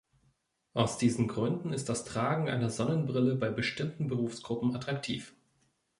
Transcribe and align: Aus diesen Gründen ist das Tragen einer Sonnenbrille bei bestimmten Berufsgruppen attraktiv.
Aus 0.73 0.97
diesen 0.97 1.27
Gründen 1.27 1.73
ist 1.73 1.87
das 1.87 2.05
Tragen 2.05 2.49
einer 2.49 2.71
Sonnenbrille 2.71 3.35
bei 3.35 3.51
bestimmten 3.51 4.07
Berufsgruppen 4.07 4.75
attraktiv. 4.75 5.35